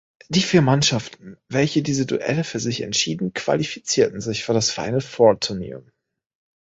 Die 0.29 0.41
vier 0.41 0.63
Mannschaften, 0.63 1.37
welche 1.47 1.83
diese 1.83 2.07
Duelle 2.07 2.43
für 2.43 2.59
sich 2.59 2.81
entschieden, 2.81 3.33
qualifizierten 3.35 4.19
sich 4.19 4.43
für 4.43 4.53
das 4.53 4.71
Final-Four-Turnier. 4.71 5.83